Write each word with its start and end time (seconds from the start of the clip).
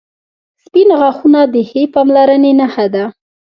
•سپین 0.63 0.89
غاښونه 0.99 1.39
د 1.53 1.55
ښې 1.69 1.83
پاملرنې 1.93 2.51
نښه 2.59 2.85
ده. 2.93 3.03